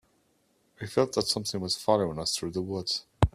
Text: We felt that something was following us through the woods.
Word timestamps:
We 0.79 0.87
felt 0.87 1.13
that 1.13 1.27
something 1.27 1.61
was 1.61 1.77
following 1.77 2.17
us 2.17 2.35
through 2.35 2.53
the 2.53 2.63
woods. 2.63 3.05